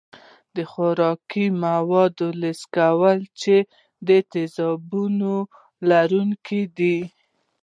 د 0.55 0.57
خوراکي 0.71 1.45
موادو 1.65 2.27
لست 2.41 2.63
کول 2.77 3.17
چې 3.41 3.55
د 4.07 4.09
تیزابونو 4.31 5.33
لرونکي 5.89 6.61
دي. 6.77 6.99